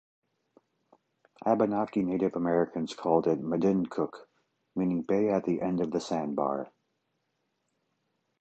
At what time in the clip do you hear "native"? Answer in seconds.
2.01-2.35